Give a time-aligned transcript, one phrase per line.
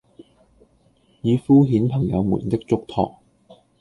[1.21, 3.19] 以敷衍朋友們的囑托，